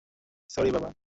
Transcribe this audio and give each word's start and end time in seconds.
Sorry, 0.49 0.71
বাবা। 0.71 0.91